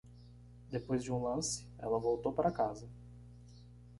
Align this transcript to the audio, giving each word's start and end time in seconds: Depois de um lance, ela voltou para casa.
Depois 0.71 1.03
de 1.03 1.11
um 1.13 1.21
lance, 1.21 1.63
ela 1.77 1.99
voltou 1.99 2.33
para 2.33 2.49
casa. 2.49 2.89